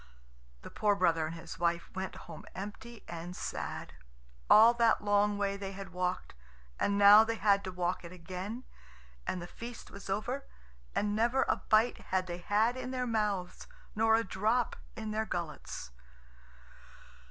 The 0.63 0.71
poor 0.71 0.95
brother 0.95 1.27
and 1.27 1.35
his 1.35 1.59
wife 1.59 1.93
went 1.93 2.15
home 2.25 2.43
empty 2.55 3.03
and 3.07 3.35
sad. 3.35 3.93
All 4.49 4.73
that 4.73 5.03
long 5.03 5.37
way 5.37 5.57
they 5.57 5.73
had 5.73 5.93
walked, 5.93 6.33
and 6.79 6.97
now 6.97 7.23
they 7.23 7.35
had 7.35 7.63
to 7.65 7.71
walk 7.71 8.03
it 8.03 8.11
again, 8.11 8.63
and 9.27 9.39
the 9.39 9.45
feast 9.45 9.91
was 9.91 10.09
over, 10.09 10.43
and 10.95 11.15
never 11.15 11.45
a 11.47 11.57
bite 11.69 11.99
had 11.99 12.25
they 12.25 12.39
had 12.39 12.75
in 12.75 12.89
their 12.89 13.05
mouths, 13.05 13.67
nor 13.95 14.15
a 14.15 14.23
drop 14.23 14.75
in 14.95 15.11
their 15.11 15.27
gullets. 15.27 15.91